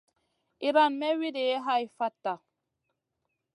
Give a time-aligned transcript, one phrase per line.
[0.67, 2.33] Iran may wuidi hai fatta.